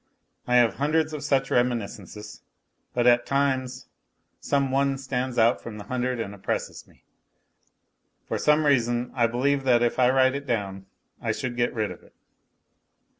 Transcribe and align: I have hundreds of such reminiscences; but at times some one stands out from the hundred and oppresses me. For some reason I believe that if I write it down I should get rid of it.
I 0.47 0.55
have 0.55 0.77
hundreds 0.77 1.13
of 1.13 1.23
such 1.23 1.51
reminiscences; 1.51 2.41
but 2.91 3.05
at 3.05 3.27
times 3.27 3.85
some 4.39 4.71
one 4.71 4.97
stands 4.97 5.37
out 5.37 5.61
from 5.61 5.77
the 5.77 5.83
hundred 5.83 6.19
and 6.19 6.33
oppresses 6.33 6.87
me. 6.87 7.03
For 8.27 8.39
some 8.39 8.65
reason 8.65 9.11
I 9.13 9.27
believe 9.27 9.63
that 9.65 9.83
if 9.83 9.99
I 9.99 10.09
write 10.09 10.33
it 10.33 10.47
down 10.47 10.87
I 11.21 11.31
should 11.31 11.55
get 11.55 11.71
rid 11.75 11.91
of 11.91 12.01
it. 12.01 12.15